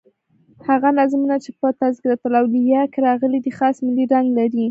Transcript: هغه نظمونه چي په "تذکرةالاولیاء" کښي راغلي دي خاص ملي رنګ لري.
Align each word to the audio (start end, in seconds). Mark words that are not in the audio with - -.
هغه 0.67 0.89
نظمونه 0.99 1.35
چي 1.43 1.51
په 1.59 1.67
"تذکرةالاولیاء" 1.81 2.85
کښي 2.93 3.01
راغلي 3.09 3.39
دي 3.45 3.51
خاص 3.57 3.75
ملي 3.85 4.05
رنګ 4.13 4.27
لري. 4.37 4.59